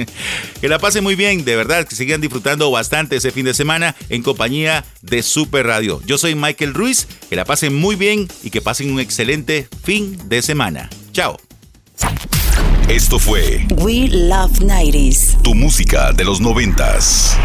que 0.60 0.68
la 0.68 0.80
pasen 0.80 1.04
muy 1.04 1.14
bien, 1.14 1.46
de 1.46 1.56
verdad, 1.56 1.88
que 1.88 1.96
sigan 1.96 2.20
disfrutando 2.20 2.72
bastante 2.72 3.18
ese 3.18 3.30
fin 3.30 3.46
de 3.46 3.54
semana 3.54 3.96
en 4.10 4.24
compañía 4.24 4.86
de 5.04 5.22
Super 5.22 5.68
Radio. 5.68 6.02
Yo 6.08 6.18
soy 6.18 6.34
Michael 6.34 6.74
Ruiz, 6.74 7.08
que 7.30 7.36
la 7.36 7.46
pasen 7.46 7.76
muy 7.76 7.96
bien 7.96 8.28
y 8.42 8.50
que 8.50 8.62
pasen 8.62 8.92
un 8.92 9.00
excelente 9.00 9.19
fin 9.84 10.18
de 10.30 10.42
semana. 10.42 10.90
Chao. 11.12 11.36
Esto 12.88 13.20
fue 13.20 13.68
We 13.78 14.08
Love 14.08 14.62
90s. 14.62 15.42
tu 15.42 15.54
música 15.54 16.14
de 16.14 16.24
los 16.24 16.40
noventas. 16.40 17.36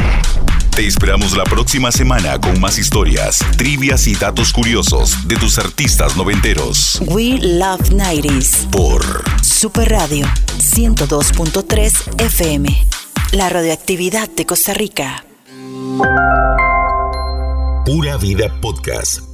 Te 0.71 0.87
esperamos 0.87 1.37
la 1.37 1.43
próxima 1.43 1.91
semana 1.91 2.41
con 2.41 2.61
más 2.61 2.79
historias, 2.79 3.41
trivias 3.57 4.07
y 4.07 4.15
datos 4.15 4.53
curiosos 4.53 5.27
de 5.27 5.37
tus 5.37 5.59
artistas 5.59 6.17
noventeros. 6.17 7.01
We 7.07 7.39
Love 7.43 7.91
90s. 7.91 8.71
Por 8.71 9.03
Super 9.43 9.91
Radio 9.91 10.29
102.3 10.59 12.21
FM. 12.21 12.87
La 13.33 13.49
radioactividad 13.49 14.29
de 14.31 14.47
Costa 14.47 14.75
Rica. 14.75 15.25
Pura 17.85 18.17
Vida 18.17 18.61
Podcast. 18.61 19.34